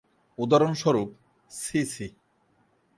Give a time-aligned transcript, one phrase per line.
[0.37, 1.15] উদাহরণস্বরূপ-
[1.51, 2.05] ছি ছি!